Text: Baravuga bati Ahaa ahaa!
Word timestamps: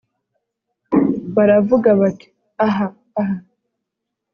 Baravuga 1.35 1.89
bati 1.99 2.27
Ahaa 2.67 2.93
ahaa! 3.21 3.41